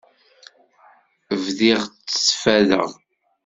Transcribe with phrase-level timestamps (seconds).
[1.43, 2.89] Bdiɣ ttfadeɣ.